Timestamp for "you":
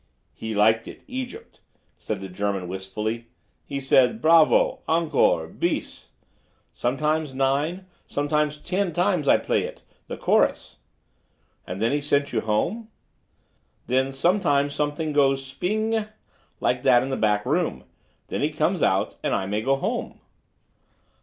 12.33-12.41